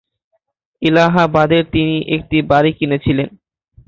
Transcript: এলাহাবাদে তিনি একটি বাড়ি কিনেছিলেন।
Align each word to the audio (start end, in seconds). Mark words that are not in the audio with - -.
এলাহাবাদে 0.81 1.59
তিনি 1.73 1.95
একটি 2.15 2.37
বাড়ি 2.51 2.71
কিনেছিলেন। 2.79 3.29